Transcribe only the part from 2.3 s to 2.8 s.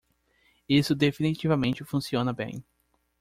bem.